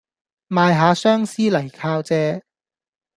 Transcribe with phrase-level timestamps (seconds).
[0.49, 2.41] 賣吓相思嚟靠借